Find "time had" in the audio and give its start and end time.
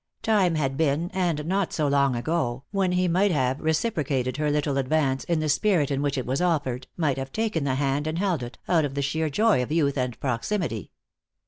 0.23-0.77